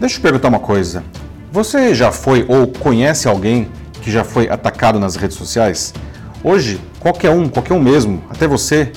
Deixa 0.00 0.16
eu 0.16 0.22
perguntar 0.22 0.48
uma 0.48 0.58
coisa. 0.58 1.04
Você 1.52 1.94
já 1.94 2.10
foi 2.10 2.46
ou 2.48 2.66
conhece 2.66 3.28
alguém 3.28 3.68
que 4.00 4.10
já 4.10 4.24
foi 4.24 4.48
atacado 4.48 4.98
nas 4.98 5.14
redes 5.14 5.36
sociais? 5.36 5.92
Hoje, 6.42 6.80
qualquer 6.98 7.28
um, 7.28 7.46
qualquer 7.50 7.74
um 7.74 7.82
mesmo, 7.82 8.24
até 8.30 8.48
você, 8.48 8.92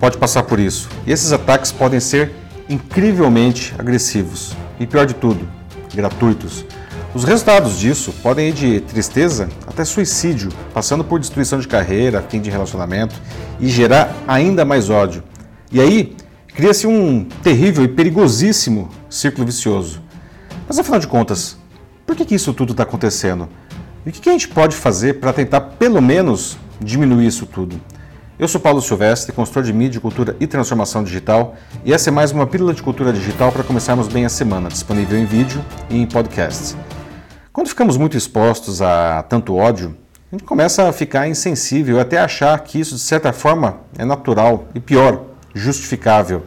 pode 0.00 0.16
passar 0.16 0.44
por 0.44 0.58
isso. 0.58 0.88
E 1.06 1.12
esses 1.12 1.30
ataques 1.30 1.70
podem 1.70 2.00
ser 2.00 2.32
incrivelmente 2.70 3.74
agressivos. 3.78 4.56
E 4.80 4.86
pior 4.86 5.04
de 5.04 5.12
tudo, 5.12 5.46
gratuitos. 5.94 6.64
Os 7.12 7.24
resultados 7.24 7.78
disso 7.78 8.10
podem 8.22 8.48
ir 8.48 8.54
de 8.54 8.80
tristeza 8.80 9.50
até 9.66 9.84
suicídio, 9.84 10.48
passando 10.72 11.04
por 11.04 11.20
destruição 11.20 11.58
de 11.58 11.68
carreira, 11.68 12.24
fim 12.26 12.40
de 12.40 12.48
relacionamento 12.48 13.14
e 13.60 13.68
gerar 13.68 14.16
ainda 14.26 14.64
mais 14.64 14.88
ódio. 14.88 15.22
E 15.70 15.82
aí, 15.82 16.16
cria-se 16.54 16.86
um 16.86 17.26
terrível 17.42 17.84
e 17.84 17.88
perigosíssimo 17.88 18.88
círculo 19.10 19.44
vicioso. 19.44 20.05
Mas 20.66 20.80
afinal 20.80 20.98
de 20.98 21.06
contas, 21.06 21.56
por 22.04 22.16
que, 22.16 22.24
que 22.24 22.34
isso 22.34 22.52
tudo 22.52 22.72
está 22.72 22.82
acontecendo? 22.82 23.48
E 24.04 24.10
o 24.10 24.12
que, 24.12 24.20
que 24.20 24.28
a 24.28 24.32
gente 24.32 24.48
pode 24.48 24.74
fazer 24.74 25.20
para 25.20 25.32
tentar, 25.32 25.60
pelo 25.60 26.02
menos, 26.02 26.58
diminuir 26.80 27.26
isso 27.26 27.46
tudo? 27.46 27.80
Eu 28.36 28.48
sou 28.48 28.60
Paulo 28.60 28.82
Silvestre, 28.82 29.32
consultor 29.32 29.62
de 29.62 29.72
mídia, 29.72 30.00
cultura 30.00 30.36
e 30.40 30.46
transformação 30.46 31.04
digital, 31.04 31.54
e 31.84 31.92
essa 31.92 32.10
é 32.10 32.12
mais 32.12 32.32
uma 32.32 32.46
pílula 32.46 32.74
de 32.74 32.82
cultura 32.82 33.12
digital 33.12 33.52
para 33.52 33.62
começarmos 33.62 34.08
bem 34.08 34.26
a 34.26 34.28
semana, 34.28 34.68
disponível 34.68 35.16
em 35.16 35.24
vídeo 35.24 35.64
e 35.88 35.98
em 35.98 36.04
podcast. 36.04 36.76
Quando 37.52 37.68
ficamos 37.68 37.96
muito 37.96 38.16
expostos 38.16 38.82
a 38.82 39.22
tanto 39.22 39.54
ódio, 39.54 39.96
a 40.30 40.34
gente 40.34 40.44
começa 40.44 40.88
a 40.88 40.92
ficar 40.92 41.28
insensível, 41.28 42.00
até 42.00 42.18
achar 42.18 42.58
que 42.58 42.80
isso 42.80 42.96
de 42.96 43.00
certa 43.00 43.32
forma 43.32 43.78
é 43.96 44.04
natural 44.04 44.66
e 44.74 44.80
pior, 44.80 45.26
justificável. 45.54 46.42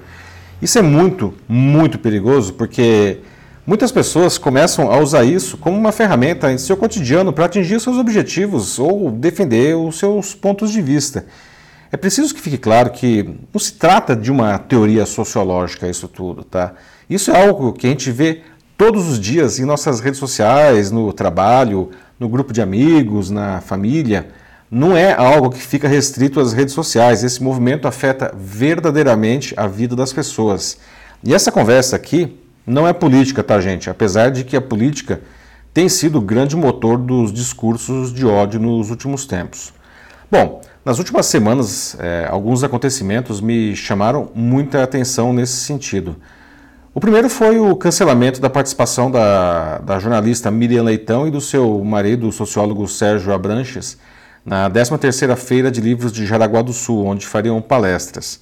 Isso 0.61 0.77
é 0.77 0.81
muito, 0.81 1.33
muito 1.47 1.97
perigoso 1.97 2.53
porque 2.53 3.21
Muitas 3.69 3.91
pessoas 3.91 4.39
começam 4.39 4.91
a 4.91 4.97
usar 4.97 5.23
isso 5.23 5.55
como 5.55 5.77
uma 5.77 5.91
ferramenta 5.91 6.51
em 6.51 6.57
seu 6.57 6.75
cotidiano 6.75 7.31
para 7.31 7.45
atingir 7.45 7.79
seus 7.79 7.97
objetivos 7.97 8.79
ou 8.79 9.11
defender 9.11 9.75
os 9.75 9.99
seus 9.99 10.33
pontos 10.33 10.71
de 10.71 10.81
vista. 10.81 11.27
É 11.91 11.95
preciso 11.95 12.33
que 12.33 12.41
fique 12.41 12.57
claro 12.57 12.89
que 12.89 13.29
não 13.53 13.59
se 13.59 13.73
trata 13.73 14.15
de 14.15 14.31
uma 14.31 14.57
teoria 14.57 15.05
sociológica 15.05 15.87
isso 15.87 16.07
tudo, 16.07 16.43
tá? 16.43 16.73
Isso 17.07 17.29
é 17.29 17.45
algo 17.45 17.71
que 17.71 17.85
a 17.85 17.91
gente 17.91 18.09
vê 18.09 18.41
todos 18.75 19.07
os 19.07 19.19
dias 19.19 19.59
em 19.59 19.65
nossas 19.65 19.99
redes 19.99 20.19
sociais, 20.19 20.89
no 20.89 21.13
trabalho, 21.13 21.91
no 22.19 22.27
grupo 22.27 22.51
de 22.51 22.63
amigos, 22.63 23.29
na 23.29 23.61
família. 23.61 24.29
Não 24.71 24.97
é 24.97 25.13
algo 25.13 25.51
que 25.51 25.61
fica 25.61 25.87
restrito 25.87 26.39
às 26.39 26.53
redes 26.53 26.73
sociais. 26.73 27.23
Esse 27.23 27.43
movimento 27.43 27.87
afeta 27.87 28.33
verdadeiramente 28.35 29.53
a 29.55 29.67
vida 29.67 29.95
das 29.95 30.11
pessoas. 30.11 30.79
E 31.23 31.35
essa 31.35 31.51
conversa 31.51 31.95
aqui 31.95 32.35
não 32.65 32.87
é 32.87 32.93
política, 32.93 33.43
tá, 33.43 33.59
gente? 33.59 33.89
Apesar 33.89 34.29
de 34.29 34.43
que 34.43 34.55
a 34.55 34.61
política 34.61 35.21
tem 35.73 35.87
sido 35.87 36.17
o 36.17 36.21
grande 36.21 36.55
motor 36.55 36.97
dos 36.97 37.31
discursos 37.31 38.13
de 38.13 38.25
ódio 38.25 38.59
nos 38.59 38.89
últimos 38.89 39.25
tempos. 39.25 39.73
Bom, 40.31 40.61
nas 40.83 40.97
últimas 40.97 41.25
semanas, 41.25 41.95
é, 41.99 42.27
alguns 42.29 42.63
acontecimentos 42.63 43.41
me 43.41 43.75
chamaram 43.75 44.29
muita 44.33 44.83
atenção 44.83 45.33
nesse 45.33 45.57
sentido. 45.57 46.15
O 46.93 46.99
primeiro 46.99 47.29
foi 47.29 47.59
o 47.59 47.75
cancelamento 47.75 48.41
da 48.41 48.49
participação 48.49 49.11
da, 49.11 49.77
da 49.77 49.99
jornalista 49.99 50.49
Miriam 50.49 50.83
Leitão 50.83 51.27
e 51.27 51.31
do 51.31 51.39
seu 51.39 51.83
marido, 51.83 52.27
o 52.27 52.31
sociólogo 52.31 52.87
Sérgio 52.87 53.31
Abranches, 53.33 53.97
na 54.43 54.69
13ª 54.69 55.35
Feira 55.35 55.69
de 55.69 55.81
Livros 55.81 56.11
de 56.11 56.25
Jaraguá 56.25 56.61
do 56.61 56.73
Sul, 56.73 57.05
onde 57.05 57.27
fariam 57.27 57.61
palestras. 57.61 58.41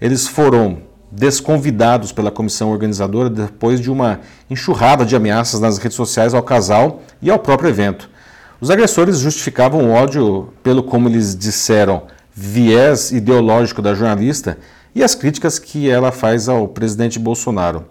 Eles 0.00 0.26
foram 0.26 0.78
desconvidados 1.12 2.10
pela 2.10 2.30
comissão 2.30 2.70
organizadora 2.72 3.28
depois 3.28 3.78
de 3.78 3.90
uma 3.90 4.20
enxurrada 4.48 5.04
de 5.04 5.14
ameaças 5.14 5.60
nas 5.60 5.76
redes 5.76 5.94
sociais 5.94 6.32
ao 6.32 6.42
casal 6.42 7.02
e 7.20 7.30
ao 7.30 7.38
próprio 7.38 7.68
evento. 7.68 8.08
Os 8.58 8.70
agressores 8.70 9.18
justificavam 9.18 9.90
o 9.90 9.92
ódio 9.92 10.48
pelo, 10.62 10.82
como 10.82 11.08
eles 11.08 11.36
disseram, 11.36 12.04
viés 12.34 13.12
ideológico 13.12 13.82
da 13.82 13.92
jornalista 13.94 14.56
e 14.94 15.02
as 15.02 15.14
críticas 15.14 15.58
que 15.58 15.90
ela 15.90 16.10
faz 16.10 16.48
ao 16.48 16.66
presidente 16.66 17.18
Bolsonaro. 17.18 17.84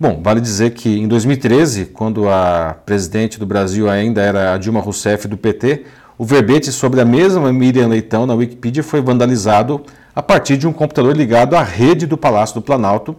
Bom, 0.00 0.20
vale 0.22 0.40
dizer 0.40 0.70
que 0.70 0.98
em 0.98 1.06
2013, 1.06 1.86
quando 1.86 2.28
a 2.28 2.76
presidente 2.86 3.38
do 3.38 3.46
Brasil 3.46 3.88
ainda 3.88 4.22
era 4.22 4.56
Dilma 4.56 4.80
Rousseff 4.80 5.28
do 5.28 5.36
PT, 5.36 5.84
o 6.16 6.24
verbete 6.24 6.70
sobre 6.70 7.00
a 7.00 7.04
mesma 7.04 7.52
Miriam 7.52 7.88
Leitão 7.88 8.26
na 8.26 8.34
Wikipedia 8.34 8.82
foi 8.82 9.00
vandalizado 9.00 9.82
a 10.14 10.22
partir 10.22 10.56
de 10.56 10.66
um 10.66 10.72
computador 10.72 11.16
ligado 11.16 11.56
à 11.56 11.62
rede 11.62 12.06
do 12.06 12.16
Palácio 12.16 12.54
do 12.54 12.62
Planalto 12.62 13.16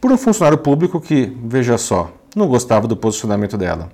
por 0.00 0.12
um 0.12 0.16
funcionário 0.16 0.58
público 0.58 1.00
que, 1.00 1.36
veja 1.44 1.76
só, 1.76 2.12
não 2.34 2.46
gostava 2.46 2.86
do 2.86 2.96
posicionamento 2.96 3.56
dela. 3.56 3.88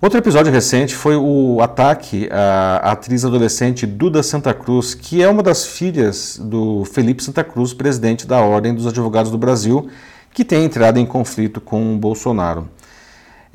Outro 0.00 0.18
episódio 0.18 0.52
recente 0.52 0.94
foi 0.94 1.16
o 1.16 1.58
ataque 1.62 2.28
à 2.30 2.92
atriz 2.92 3.24
adolescente 3.24 3.86
Duda 3.86 4.22
Santa 4.22 4.52
Cruz, 4.52 4.94
que 4.94 5.22
é 5.22 5.28
uma 5.28 5.42
das 5.42 5.64
filhas 5.64 6.38
do 6.40 6.84
Felipe 6.84 7.24
Santa 7.24 7.42
Cruz, 7.42 7.72
presidente 7.72 8.26
da 8.26 8.40
Ordem 8.40 8.74
dos 8.74 8.86
Advogados 8.86 9.32
do 9.32 9.38
Brasil, 9.38 9.88
que 10.34 10.44
tem 10.44 10.64
entrado 10.64 10.98
em 10.98 11.06
conflito 11.06 11.62
com 11.62 11.96
Bolsonaro. 11.98 12.68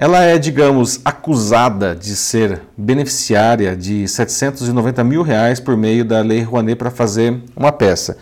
Ela 0.01 0.23
é, 0.23 0.39
digamos, 0.39 0.99
acusada 1.05 1.95
de 1.95 2.15
ser 2.15 2.63
beneficiária 2.75 3.75
de 3.77 4.07
790 4.07 5.03
mil 5.03 5.21
reais 5.21 5.59
por 5.59 5.77
meio 5.77 6.03
da 6.03 6.21
Lei 6.21 6.41
Rouanet 6.41 6.75
para 6.75 6.89
fazer 6.89 7.39
uma 7.55 7.71
peça. 7.71 8.17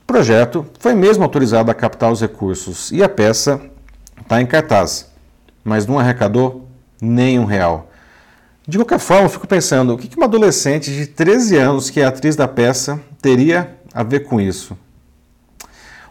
O 0.00 0.06
projeto 0.06 0.64
foi 0.78 0.94
mesmo 0.94 1.24
autorizado 1.24 1.72
a 1.72 1.74
captar 1.74 2.12
os 2.12 2.20
recursos 2.20 2.92
e 2.92 3.02
a 3.02 3.08
peça 3.08 3.60
está 4.22 4.40
em 4.40 4.46
cartaz, 4.46 5.10
mas 5.64 5.88
não 5.88 5.98
arrecadou 5.98 6.68
nem 7.02 7.36
um 7.36 7.44
real. 7.44 7.90
De 8.64 8.78
qualquer 8.78 9.00
forma, 9.00 9.24
eu 9.24 9.28
fico 9.28 9.48
pensando, 9.48 9.94
o 9.94 9.98
que 9.98 10.16
uma 10.16 10.26
adolescente 10.26 10.88
de 10.92 11.04
13 11.04 11.56
anos 11.56 11.90
que 11.90 12.00
é 12.00 12.04
atriz 12.04 12.36
da 12.36 12.46
peça 12.46 13.00
teria 13.20 13.76
a 13.92 14.04
ver 14.04 14.20
com 14.20 14.40
isso? 14.40 14.78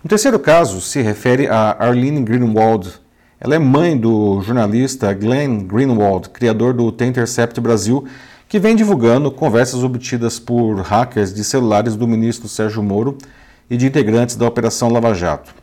Um 0.03 0.09
terceiro 0.09 0.37
caso 0.37 0.81
se 0.81 1.01
refere 1.01 1.47
a 1.47 1.77
Arlene 1.79 2.21
Greenwald, 2.21 3.06
ela 3.39 3.53
é 3.53 3.59
mãe 3.59 3.95
do 3.95 4.41
jornalista 4.41 5.13
Glenn 5.13 5.59
Greenwald, 5.67 6.29
criador 6.29 6.73
do 6.73 6.91
The 6.91 7.05
Intercept 7.05 7.61
Brasil, 7.61 8.03
que 8.49 8.57
vem 8.57 8.75
divulgando 8.75 9.29
conversas 9.31 9.83
obtidas 9.83 10.39
por 10.39 10.81
hackers 10.81 11.31
de 11.33 11.43
celulares 11.43 11.95
do 11.95 12.07
ministro 12.07 12.47
Sérgio 12.47 12.81
Moro 12.81 13.15
e 13.69 13.77
de 13.77 13.85
integrantes 13.85 14.35
da 14.35 14.47
Operação 14.47 14.89
Lava 14.89 15.13
Jato. 15.13 15.53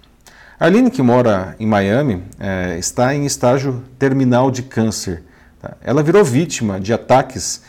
Arlene, 0.61 0.89
que 0.89 1.03
mora 1.03 1.57
em 1.59 1.67
Miami, 1.67 2.23
é, 2.39 2.79
está 2.79 3.13
em 3.13 3.27
estágio 3.27 3.83
terminal 3.99 4.53
de 4.53 4.63
câncer. 4.63 5.25
Tá? 5.61 5.77
Ela 5.83 6.01
virou 6.01 6.23
vítima 6.25 6.79
de 6.79 6.93
ataques 6.93 7.61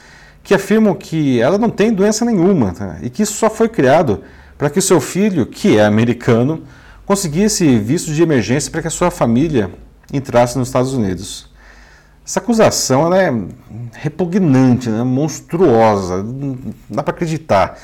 que 0.43 0.53
afirmam 0.53 0.93
que 0.93 1.41
ela 1.41 1.57
não 1.57 1.71
tem 1.71 1.91
doença 1.91 2.23
nenhuma 2.23 2.73
tá? 2.73 2.97
e 3.01 3.09
que 3.09 3.23
isso 3.23 3.33
só 3.33 3.49
foi 3.49 3.69
criado 3.69 4.21
para 4.55 4.69
que 4.69 4.79
seu 4.79 5.01
filho, 5.01 5.47
que 5.47 5.79
é 5.79 5.83
americano, 5.83 6.61
conseguisse 7.07 7.79
visto 7.79 8.11
de 8.11 8.21
emergência 8.21 8.71
para 8.71 8.81
que 8.81 8.87
a 8.87 8.91
sua 8.91 9.09
família 9.09 9.71
entrasse 10.11 10.57
nos 10.57 10.67
Estados 10.67 10.93
Unidos. 10.93 11.49
Essa 12.25 12.39
acusação 12.39 13.13
é 13.13 13.31
repugnante, 13.93 14.89
né? 14.89 15.03
monstruosa, 15.03 16.23
não 16.23 16.57
dá 16.89 17.03
para 17.03 17.13
acreditar. 17.13 17.77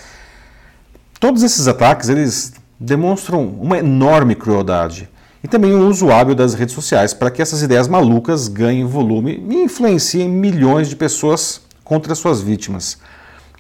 Todos 1.20 1.44
esses 1.44 1.68
ataques 1.68 2.10
eles 2.10 2.54
demonstram 2.80 3.46
uma 3.46 3.78
enorme 3.78 4.34
crueldade 4.34 5.08
e 5.44 5.48
também 5.48 5.74
um 5.74 5.88
uso 5.88 6.12
hábil 6.12 6.34
das 6.34 6.56
redes 6.56 6.74
sociais 6.74 7.14
para 7.14 7.30
que 7.30 7.42
essas 7.42 7.62
ideias 7.62 7.88
malucas 7.88 8.48
ganhem 8.48 8.86
volume 8.86 9.44
e 9.48 9.64
influenciem 9.64 10.28
milhões 10.28 10.90
de 10.90 10.96
pessoas 10.96 11.62
contra 11.84 12.16
suas 12.16 12.42
vítimas, 12.42 12.98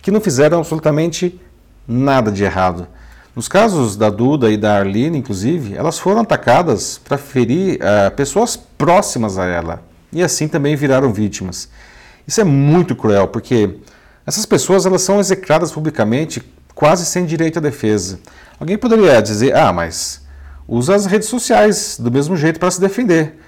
que 0.01 0.09
não 0.09 0.21
fizeram 0.21 0.59
absolutamente 0.59 1.39
nada 1.87 2.31
de 2.31 2.43
errado. 2.43 2.87
Nos 3.35 3.47
casos 3.47 3.95
da 3.95 4.09
Duda 4.09 4.51
e 4.51 4.57
da 4.57 4.77
Arline, 4.77 5.17
inclusive, 5.17 5.75
elas 5.75 5.97
foram 5.97 6.21
atacadas 6.21 6.97
para 6.97 7.17
ferir 7.17 7.75
uh, 7.75 8.11
pessoas 8.13 8.57
próximas 8.57 9.37
a 9.37 9.45
ela 9.45 9.91
e 10.11 10.21
assim 10.21 10.47
também 10.47 10.75
viraram 10.75 11.13
vítimas. 11.13 11.69
Isso 12.27 12.41
é 12.41 12.43
muito 12.43 12.95
cruel, 12.95 13.27
porque 13.27 13.77
essas 14.25 14.45
pessoas 14.45 14.85
elas 14.85 15.01
são 15.01 15.19
execradas 15.19 15.71
publicamente 15.71 16.41
quase 16.75 17.05
sem 17.05 17.25
direito 17.25 17.59
à 17.59 17.61
defesa. 17.61 18.19
Alguém 18.59 18.77
poderia 18.77 19.21
dizer, 19.21 19.55
ah, 19.55 19.71
mas 19.71 20.21
usa 20.67 20.95
as 20.95 21.05
redes 21.05 21.29
sociais 21.29 21.97
do 21.99 22.11
mesmo 22.11 22.35
jeito 22.35 22.59
para 22.59 22.69
se 22.69 22.81
defender. 22.81 23.39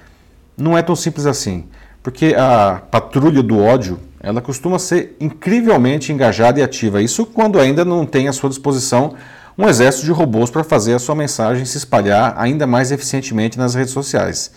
Não 0.58 0.78
é 0.78 0.81
tão 0.81 0.96
simples 0.96 1.25
assim, 1.25 1.66
porque 2.02 2.36
a 2.38 2.81
patrulha 2.90 3.44
do 3.44 3.60
ódio 3.60 4.00
ela 4.19 4.42
costuma 4.42 4.80
ser 4.80 5.18
incrivelmente 5.19 6.13
engajada 6.13 6.60
e 6.60 6.63
ativa. 6.63 7.02
Isso 7.02 7.25
quando 7.25 7.60
ainda 7.60 7.84
não 7.84 8.06
tem 8.06 8.30
à 8.30 8.34
sua 8.34 8.50
disposição 8.50 9.16
um 9.58 9.68
exército 9.68 10.06
de 10.06 10.12
robôs 10.12 10.50
para 10.50 10.64
fazer 10.64 10.94
a 10.94 11.00
sua 11.00 11.16
mensagem 11.16 11.66
se 11.66 11.78
espalhar 11.78 12.34
ainda 12.38 12.66
mais 12.66 12.92
eficientemente 12.92 13.58
nas 13.58 13.76
redes 13.76 13.94
sociais. 13.94 14.52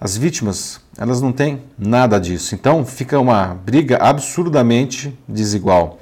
As 0.00 0.16
vítimas, 0.16 0.80
elas 0.96 1.20
não 1.20 1.32
têm 1.32 1.62
nada 1.78 2.18
disso, 2.18 2.54
então 2.54 2.86
fica 2.86 3.18
uma 3.18 3.54
briga 3.54 3.96
absurdamente 3.96 5.18
desigual. 5.28 5.98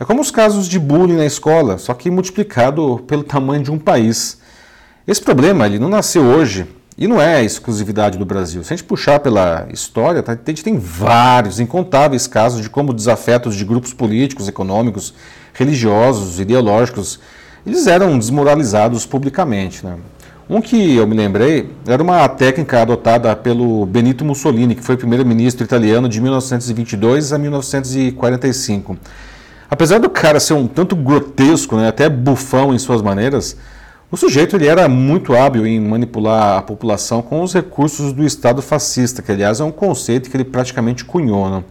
É 0.00 0.04
como 0.04 0.22
os 0.22 0.30
casos 0.30 0.66
de 0.66 0.78
bullying 0.78 1.16
na 1.16 1.26
escola, 1.26 1.76
só 1.76 1.92
que 1.92 2.10
multiplicado 2.10 3.04
pelo 3.06 3.22
tamanho 3.22 3.62
de 3.62 3.70
um 3.70 3.78
país. 3.78 4.38
Esse 5.06 5.20
problema 5.20 5.66
ele 5.66 5.78
não 5.78 5.88
nasceu 5.88 6.22
hoje 6.24 6.66
E 6.98 7.08
não 7.08 7.18
é 7.18 7.42
exclusividade 7.42 8.18
do 8.18 8.26
Brasil. 8.26 8.62
Se 8.62 8.74
a 8.74 8.76
gente 8.76 8.84
puxar 8.84 9.20
pela 9.20 9.66
história, 9.72 10.22
tá, 10.22 10.32
a 10.32 10.50
gente 10.50 10.62
tem 10.62 10.78
vários, 10.78 11.58
incontáveis 11.58 12.26
casos 12.26 12.60
de 12.60 12.68
como 12.68 12.92
desafetos 12.92 13.56
de 13.56 13.64
grupos 13.64 13.94
políticos, 13.94 14.48
econômicos, 14.48 15.14
religiosos, 15.54 16.38
ideológicos, 16.38 17.18
eles 17.66 17.86
eram 17.86 18.18
desmoralizados 18.18 19.06
publicamente. 19.06 19.84
Né? 19.84 19.96
Um 20.48 20.60
que 20.60 20.96
eu 20.96 21.06
me 21.06 21.14
lembrei 21.14 21.70
era 21.86 22.02
uma 22.02 22.28
técnica 22.28 22.82
adotada 22.82 23.34
pelo 23.36 23.86
Benito 23.86 24.24
Mussolini, 24.24 24.74
que 24.74 24.82
foi 24.82 24.96
primeiro-ministro 24.96 25.64
italiano 25.64 26.08
de 26.08 26.20
1922 26.20 27.32
a 27.32 27.38
1945. 27.38 28.98
Apesar 29.70 30.00
do 30.00 30.10
cara 30.10 30.40
ser 30.40 30.54
um 30.54 30.66
tanto 30.66 30.96
grotesco, 30.96 31.76
né, 31.76 31.86
até 31.86 32.08
bufão 32.08 32.74
em 32.74 32.78
suas 32.78 33.00
maneiras, 33.00 33.56
o 34.10 34.16
sujeito 34.16 34.56
ele 34.56 34.66
era 34.66 34.88
muito 34.88 35.36
hábil 35.36 35.64
em 35.64 35.78
manipular 35.78 36.58
a 36.58 36.62
população 36.62 37.22
com 37.22 37.42
os 37.42 37.54
recursos 37.54 38.12
do 38.12 38.24
Estado 38.24 38.60
fascista, 38.60 39.22
que 39.22 39.30
aliás 39.30 39.60
é 39.60 39.64
um 39.64 39.70
conceito 39.70 40.28
que 40.28 40.36
ele 40.36 40.42
praticamente 40.42 41.04
cunhou. 41.04 41.48
Né? 41.48 41.62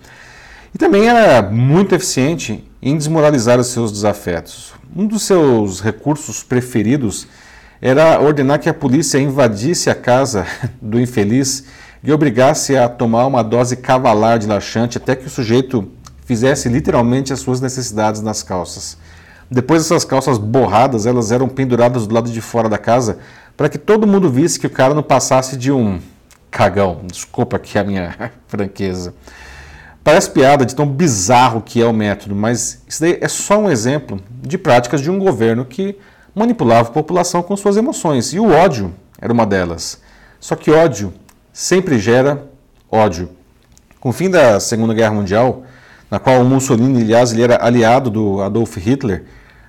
E 0.74 0.78
também 0.78 1.10
era 1.10 1.42
muito 1.42 1.94
eficiente 1.94 2.64
em 2.82 2.98
desmoralizar 2.98 3.60
os 3.60 3.68
seus 3.68 3.92
desafetos. 3.92 4.74
Um 4.96 5.06
dos 5.06 5.24
seus 5.24 5.82
recursos 5.82 6.44
preferidos 6.44 7.28
era 7.82 8.20
ordenar 8.20 8.60
que 8.60 8.70
a 8.70 8.74
polícia 8.74 9.18
invadisse 9.18 9.90
a 9.90 9.96
casa 9.96 10.46
do 10.82 11.00
infeliz 11.00 11.66
e 12.04 12.12
obrigasse 12.12 12.78
a 12.78 12.88
tomar 12.88 13.26
uma 13.26 13.44
dose 13.44 13.76
cavalar 13.76 14.40
de 14.40 14.48
laxante 14.48 14.98
até 14.98 15.16
que 15.16 15.28
o 15.28 15.30
sujeito 15.30 15.92
fizesse 16.26 16.70
literalmente 16.70 17.34
as 17.34 17.40
suas 17.40 17.60
necessidades 17.60 18.22
nas 18.22 18.44
calças. 18.44 18.98
Depois 19.52 19.84
essas 19.84 20.06
calças 20.06 20.38
borradas, 20.38 21.06
elas 21.06 21.32
eram 21.32 21.50
penduradas 21.50 22.06
do 22.06 22.14
lado 22.14 22.30
de 22.30 22.40
fora 22.40 22.70
da 22.70 22.78
casa 22.78 23.18
para 23.58 23.68
que 23.68 23.78
todo 23.78 24.08
mundo 24.08 24.30
visse 24.30 24.60
que 24.60 24.68
o 24.68 24.70
cara 24.70 24.94
não 24.94 25.04
passasse 25.04 25.58
de 25.58 25.72
um 25.72 26.00
cagão. 26.52 27.02
Desculpa 27.06 27.58
aqui 27.58 27.78
a 27.78 27.84
minha 27.84 28.32
franqueza. 28.48 29.14
Parece 30.10 30.32
piada 30.32 30.66
de 30.66 30.74
tão 30.74 30.88
bizarro 30.88 31.62
que 31.62 31.80
é 31.80 31.86
o 31.86 31.94
método, 31.94 32.36
mas 32.36 32.82
isso 32.88 33.00
daí 33.00 33.20
é 33.22 33.28
só 33.28 33.60
um 33.60 33.70
exemplo 33.70 34.20
de 34.42 34.58
práticas 34.58 35.02
de 35.02 35.12
um 35.12 35.20
governo 35.20 35.64
que 35.64 35.96
manipulava 36.34 36.90
a 36.90 36.92
população 36.92 37.44
com 37.44 37.56
suas 37.56 37.78
emoções. 37.78 38.34
E 38.34 38.40
o 38.40 38.50
ódio 38.50 38.92
era 39.22 39.32
uma 39.32 39.46
delas. 39.46 40.02
Só 40.40 40.56
que 40.56 40.72
ódio 40.72 41.14
sempre 41.54 42.00
gera 42.00 42.44
ódio. 42.92 43.30
Com 44.00 44.10
o 44.10 44.12
fim 44.12 44.32
da 44.32 44.60
Segunda 44.60 44.96
Guerra 44.96 45.14
Mundial, 45.14 45.62
na 46.10 46.18
qual 46.18 46.42
o 46.42 46.44
Mussolini, 46.44 47.04
aliás, 47.04 47.32
ele 47.32 47.44
era 47.44 47.64
aliado 47.64 48.10
do 48.10 48.42
Adolf 48.42 48.78
Hitler, 48.78 49.26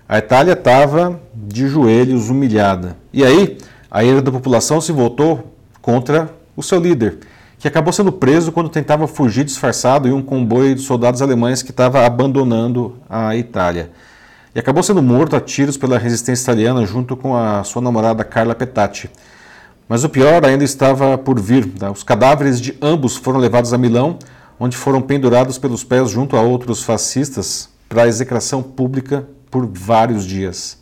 a 0.09 0.17
Itália 0.17 0.55
estava 0.55 1.21
de 1.35 1.69
joelhos 1.69 2.31
humilhada. 2.31 2.97
E 3.13 3.23
aí, 3.27 3.59
a 3.91 4.03
ira 4.03 4.23
da 4.23 4.33
população 4.33 4.81
se 4.81 4.91
voltou 4.91 5.55
contra 5.83 6.31
o 6.57 6.63
seu 6.63 6.81
líder, 6.81 7.19
que 7.61 7.69
acabou 7.69 7.93
sendo 7.93 8.11
preso 8.11 8.51
quando 8.51 8.71
tentava 8.71 9.07
fugir 9.07 9.45
disfarçado 9.45 10.09
em 10.09 10.13
um 10.13 10.23
comboio 10.23 10.75
de 10.75 10.81
soldados 10.81 11.21
alemães 11.21 11.63
que 11.63 11.71
estava 11.71 12.07
abandonando 12.07 12.97
a 13.09 13.37
Itália. 13.37 13.91
E 14.55 14.59
acabou 14.59 14.83
sendo 14.83 15.03
morto 15.03 15.37
a 15.37 15.41
tiros 15.41 15.77
pela 15.77 15.99
resistência 15.99 16.45
italiana 16.45 16.87
junto 16.87 17.15
com 17.15 17.37
a 17.37 17.63
sua 17.63 17.83
namorada 17.83 18.25
Carla 18.25 18.55
Petacci. 18.55 19.11
Mas 19.87 20.05
o 20.05 20.09
pior 20.09 20.43
ainda 20.43 20.65
estava 20.65 21.19
por 21.19 21.39
vir. 21.39 21.67
Tá? 21.79 21.91
Os 21.91 22.03
cadáveres 22.03 22.59
de 22.59 22.75
ambos 22.81 23.17
foram 23.17 23.39
levados 23.39 23.75
a 23.75 23.79
Milão, 23.79 24.19
onde 24.59 24.75
foram 24.75 25.03
pendurados 25.03 25.59
pelos 25.59 25.85
pés 25.85 26.09
junto 26.09 26.37
a 26.37 26.41
outros 26.41 26.83
fascistas 26.83 27.69
para 27.91 28.09
execração 28.09 28.63
pública 28.63 29.29
por 29.51 29.67
vários 29.67 30.25
dias. 30.25 30.79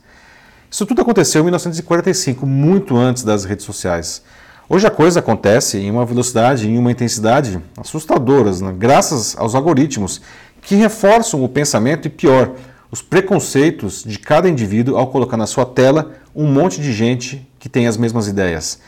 Isso 0.70 0.86
tudo 0.86 1.02
aconteceu 1.02 1.40
em 1.40 1.44
1945, 1.44 2.46
muito 2.46 2.96
antes 2.96 3.24
das 3.24 3.44
redes 3.44 3.64
sociais. 3.64 4.22
Hoje 4.70 4.86
a 4.86 4.90
coisa 4.90 5.20
acontece 5.20 5.78
em 5.78 5.90
uma 5.90 6.04
velocidade 6.04 6.66
e 6.68 6.70
em 6.70 6.76
uma 6.76 6.92
intensidade 6.92 7.58
assustadoras, 7.74 8.60
né? 8.60 8.74
graças 8.76 9.34
aos 9.38 9.54
algoritmos 9.54 10.20
que 10.60 10.74
reforçam 10.74 11.42
o 11.42 11.48
pensamento 11.48 12.04
e, 12.06 12.10
pior, 12.10 12.52
os 12.90 13.00
preconceitos 13.00 14.04
de 14.04 14.18
cada 14.18 14.46
indivíduo 14.46 14.98
ao 14.98 15.06
colocar 15.06 15.38
na 15.38 15.46
sua 15.46 15.64
tela 15.64 16.12
um 16.36 16.46
monte 16.46 16.82
de 16.82 16.92
gente 16.92 17.48
que 17.58 17.66
tem 17.66 17.86
as 17.86 17.96
mesmas 17.96 18.28
ideias. 18.28 18.78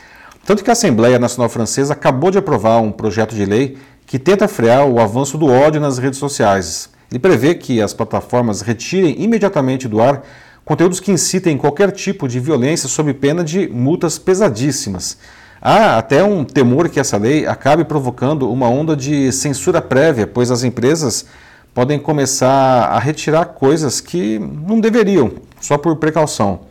Tanto 0.45 0.63
que 0.63 0.69
a 0.69 0.73
Assembleia 0.73 1.17
Nacional 1.17 1.49
Francesa 1.49 1.93
acabou 1.93 2.29
de 2.29 2.37
aprovar 2.37 2.79
um 2.79 2.91
projeto 2.91 3.33
de 3.33 3.43
lei 3.43 3.75
que 4.05 4.19
tenta 4.19 4.47
frear 4.47 4.85
o 4.85 4.99
avanço 4.99 5.35
do 5.35 5.47
ódio 5.47 5.81
nas 5.81 5.97
redes 5.97 6.19
sociais. 6.19 6.91
Ele 7.09 7.17
prevê 7.17 7.55
que 7.55 7.81
as 7.81 7.91
plataformas 7.91 8.61
retirem 8.61 9.19
imediatamente 9.19 9.87
do 9.87 9.99
ar 9.99 10.21
conteúdos 10.63 10.99
que 10.99 11.11
incitem 11.11 11.57
qualquer 11.57 11.89
tipo 11.89 12.27
de 12.27 12.39
violência 12.39 12.87
sob 12.87 13.11
pena 13.15 13.43
de 13.43 13.67
multas 13.67 14.19
pesadíssimas. 14.19 15.17
Há 15.61 15.99
até 15.99 16.23
um 16.23 16.43
temor 16.43 16.89
que 16.89 16.99
essa 16.99 17.17
lei 17.17 17.45
acabe 17.45 17.83
provocando 17.83 18.51
uma 18.51 18.67
onda 18.67 18.95
de 18.95 19.31
censura 19.31 19.79
prévia, 19.79 20.25
pois 20.25 20.49
as 20.49 20.63
empresas 20.63 21.27
podem 21.71 21.99
começar 21.99 22.85
a 22.85 22.97
retirar 22.97 23.45
coisas 23.45 24.01
que 24.01 24.39
não 24.39 24.79
deveriam, 24.79 25.31
só 25.59 25.77
por 25.77 25.95
precaução. 25.97 26.61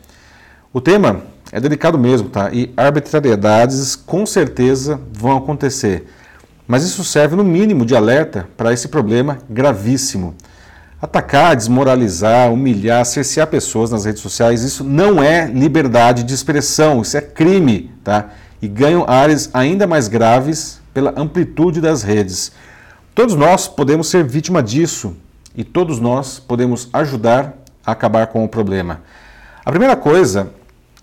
O 0.72 0.80
tema 0.80 1.22
é 1.52 1.60
delicado 1.60 1.96
mesmo, 1.96 2.28
tá? 2.30 2.50
E 2.52 2.72
arbitrariedades 2.76 3.94
com 3.94 4.26
certeza 4.26 5.00
vão 5.12 5.36
acontecer. 5.36 6.08
Mas 6.66 6.82
isso 6.82 7.04
serve, 7.04 7.36
no 7.36 7.44
mínimo, 7.44 7.86
de 7.86 7.94
alerta 7.94 8.48
para 8.56 8.72
esse 8.72 8.88
problema 8.88 9.38
gravíssimo. 9.48 10.34
Atacar, 11.00 11.54
desmoralizar, 11.54 12.52
humilhar, 12.52 13.06
cercear 13.06 13.46
pessoas 13.46 13.92
nas 13.92 14.04
redes 14.04 14.20
sociais, 14.20 14.64
isso 14.64 14.82
não 14.82 15.22
é 15.22 15.46
liberdade 15.46 16.24
de 16.24 16.34
expressão, 16.34 17.02
isso 17.02 17.16
é 17.16 17.20
crime, 17.20 17.92
tá? 18.02 18.30
E 18.60 18.68
ganham 18.68 19.04
áreas 19.08 19.50
ainda 19.52 19.86
mais 19.86 20.08
graves 20.08 20.80
pela 20.92 21.14
amplitude 21.16 21.80
das 21.80 22.02
redes. 22.02 22.52
Todos 23.14 23.34
nós 23.34 23.68
podemos 23.68 24.08
ser 24.08 24.24
vítima 24.24 24.62
disso 24.62 25.16
e 25.54 25.64
todos 25.64 25.98
nós 25.98 26.38
podemos 26.38 26.88
ajudar 26.92 27.54
a 27.84 27.92
acabar 27.92 28.26
com 28.28 28.44
o 28.44 28.48
problema. 28.48 29.02
A 29.64 29.70
primeira 29.70 29.96
coisa 29.96 30.52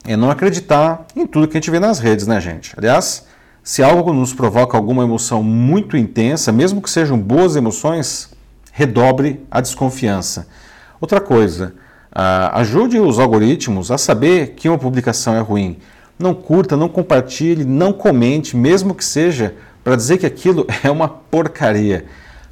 é 0.06 0.16
não 0.16 0.32
acreditar 0.32 1.06
em 1.16 1.28
tudo 1.28 1.48
que 1.48 1.58
a 1.58 1.60
gente 1.60 1.72
vê 1.72 1.80
nas 1.80 2.00
redes, 2.00 2.28
né, 2.28 2.40
gente? 2.40 2.74
Aliás, 2.78 3.26
se 3.64 3.84
algo 3.84 4.14
nos 4.14 4.34
provoca 4.34 4.78
alguma 4.78 5.04
emoção 5.04 5.44
muito 5.44 5.98
intensa, 5.98 6.52
mesmo 6.52 6.82
que 6.82 6.90
sejam 6.90 7.20
boas 7.20 7.56
emoções, 7.58 8.30
redobre 8.72 9.46
a 9.52 9.60
desconfiança. 9.60 10.48
Outra 11.02 11.20
coisa, 11.20 11.74
uh, 12.12 12.54
ajude 12.54 13.00
os 13.00 13.20
algoritmos 13.20 13.92
a 13.92 13.98
saber 13.98 14.54
que 14.56 14.70
uma 14.70 14.78
publicação 14.78 15.36
é 15.36 15.40
ruim. 15.40 15.78
Não 16.18 16.34
curta, 16.34 16.76
não 16.76 16.90
compartilhe, 16.90 17.64
não 17.64 17.94
comente, 17.94 18.58
mesmo 18.58 18.96
que 18.96 19.06
seja 19.06 19.56
para 19.84 19.96
dizer 19.96 20.18
que 20.18 20.26
aquilo 20.26 20.66
é 20.84 20.90
uma 20.90 21.08
porcaria. 21.08 22.06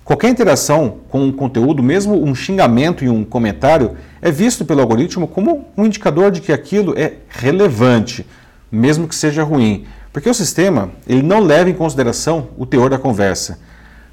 Qualquer 0.03 0.29
interação 0.29 0.99
com 1.09 1.23
um 1.23 1.31
conteúdo, 1.31 1.81
mesmo 1.81 2.23
um 2.23 2.35
xingamento 2.35 3.03
em 3.03 3.09
um 3.09 3.23
comentário, 3.23 3.97
é 4.21 4.29
visto 4.29 4.63
pelo 4.63 4.81
algoritmo 4.81 5.27
como 5.27 5.65
um 5.75 5.85
indicador 5.85 6.29
de 6.29 6.41
que 6.41 6.53
aquilo 6.53 6.93
é 6.95 7.13
relevante, 7.27 8.23
mesmo 8.71 9.07
que 9.07 9.15
seja 9.15 9.43
ruim. 9.43 9.85
Porque 10.13 10.29
o 10.29 10.33
sistema 10.33 10.91
ele 11.07 11.23
não 11.23 11.39
leva 11.39 11.71
em 11.71 11.73
consideração 11.73 12.49
o 12.55 12.67
teor 12.67 12.89
da 12.89 12.99
conversa. 12.99 13.59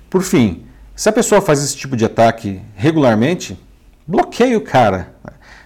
Por 0.09 0.23
fim, 0.23 0.65
se 0.97 1.09
a 1.11 1.13
pessoa 1.13 1.43
faz 1.43 1.63
esse 1.63 1.77
tipo 1.77 1.95
de 1.95 2.07
ataque 2.07 2.61
regularmente, 2.75 3.59
bloqueie 4.07 4.57
o 4.57 4.63
cara. 4.63 5.15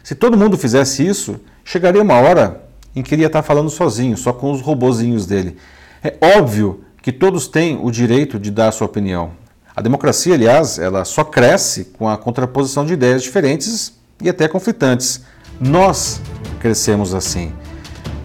Se 0.02 0.14
todo 0.14 0.36
mundo 0.36 0.58
fizesse 0.58 1.06
isso, 1.06 1.40
chegaria 1.64 2.02
uma 2.02 2.20
hora 2.20 2.65
em 2.96 3.02
que 3.02 3.14
ele 3.14 3.22
ia 3.22 3.26
estar 3.26 3.42
falando 3.42 3.70
sozinho, 3.70 4.16
só 4.16 4.32
com 4.32 4.50
os 4.50 4.60
robozinhos 4.60 5.26
dele. 5.26 5.56
É 6.02 6.16
óbvio 6.36 6.82
que 7.00 7.12
todos 7.12 7.46
têm 7.46 7.78
o 7.80 7.90
direito 7.90 8.38
de 8.38 8.50
dar 8.50 8.68
a 8.68 8.72
sua 8.72 8.86
opinião. 8.86 9.30
A 9.76 9.80
democracia, 9.80 10.34
aliás, 10.34 10.78
ela 10.78 11.04
só 11.04 11.22
cresce 11.22 11.84
com 11.96 12.08
a 12.08 12.16
contraposição 12.16 12.84
de 12.84 12.94
ideias 12.94 13.22
diferentes 13.22 13.92
e 14.20 14.28
até 14.28 14.48
conflitantes. 14.48 15.20
Nós 15.60 16.20
crescemos 16.58 17.14
assim 17.14 17.52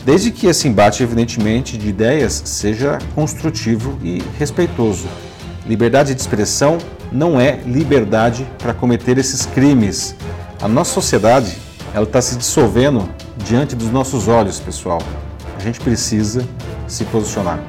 desde 0.06 0.32
que 0.32 0.48
esse 0.48 0.68
embate, 0.68 1.04
evidentemente, 1.04 1.78
de 1.78 1.88
ideias 1.88 2.42
seja 2.46 2.98
construtivo 3.14 3.98
e 4.04 4.22
respeitoso. 4.38 5.08
Liberdade 5.68 6.14
de 6.14 6.22
expressão 6.22 6.78
não 7.12 7.40
é 7.40 7.60
liberdade 7.66 8.48
para 8.58 8.74
cometer 8.74 9.18
esses 9.18 9.46
crimes. 9.46 10.16
A 10.62 10.68
nossa 10.68 10.94
sociedade 10.94 11.58
ela 11.94 12.06
está 12.06 12.22
se 12.22 12.36
dissolvendo 12.38 13.08
diante 13.46 13.76
dos 13.76 13.92
nossos 13.92 14.28
olhos, 14.28 14.60
pessoal. 14.60 15.02
A 15.58 15.60
gente 15.60 15.80
precisa 15.80 16.48
se 16.88 17.04
posicionar. 17.06 17.60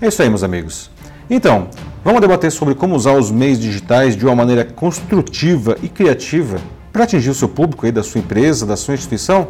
É 0.00 0.08
isso 0.08 0.22
aí, 0.22 0.28
meus 0.28 0.42
amigos. 0.42 0.90
Então, 1.28 1.68
vamos 2.04 2.20
debater 2.20 2.50
sobre 2.52 2.74
como 2.74 2.94
usar 2.94 3.12
os 3.12 3.30
meios 3.30 3.58
digitais 3.58 4.16
de 4.16 4.24
uma 4.24 4.34
maneira 4.34 4.64
construtiva 4.64 5.76
e 5.82 5.88
criativa 5.88 6.58
para 6.92 7.04
atingir 7.04 7.30
o 7.30 7.34
seu 7.34 7.48
público 7.48 7.84
aí 7.84 7.92
da 7.92 8.02
sua 8.02 8.20
empresa, 8.20 8.64
da 8.64 8.76
sua 8.76 8.94
instituição 8.94 9.48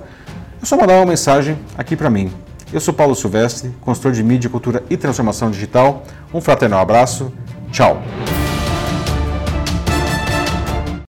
é 0.61 0.67
só 0.67 0.77
mandar 0.77 0.97
uma 0.97 1.07
mensagem 1.07 1.57
aqui 1.77 1.97
para 1.97 2.11
mim. 2.11 2.33
Eu 2.73 2.81
sou 2.81 2.93
Paulo 2.93 3.15
Silvestre, 3.15 3.71
consultor 3.81 4.13
de 4.13 4.23
mídia, 4.23 4.51
cultura 4.51 4.83
e 4.91 4.97
transformação 4.97 5.51
digital. 5.51 6.03
Um 6.35 6.41
fraternal 6.41 6.81
abraço. 6.81 7.33
Tchau. 7.71 8.03